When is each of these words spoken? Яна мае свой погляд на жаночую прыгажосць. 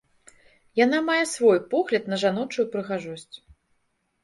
Яна 0.85 1.01
мае 1.09 1.19
свой 1.33 1.59
погляд 1.75 2.03
на 2.13 2.21
жаночую 2.25 2.67
прыгажосць. 2.75 3.35